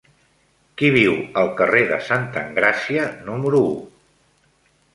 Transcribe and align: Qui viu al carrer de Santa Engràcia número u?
Qui 0.79 0.87
viu 0.95 1.11
al 1.41 1.51
carrer 1.59 1.83
de 1.93 1.99
Santa 2.07 2.45
Engràcia 2.49 3.05
número 3.29 3.63
u? 3.69 3.71